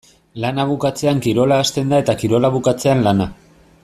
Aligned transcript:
Lana 0.43 0.63
bukatzean 0.69 1.21
kirola 1.27 1.59
hasten 1.65 1.93
da 1.93 1.99
eta 2.05 2.15
kirola 2.23 2.51
bukatzean 2.57 3.05
lana. 3.09 3.29